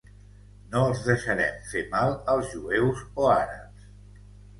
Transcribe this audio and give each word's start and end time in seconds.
No 0.69 0.79
els 0.85 1.01
deixarem 1.09 1.59
fer 1.73 1.83
mal 1.91 2.15
als 2.33 2.47
jueus 2.55 3.03
o 3.25 3.29
àrabs. 3.35 3.85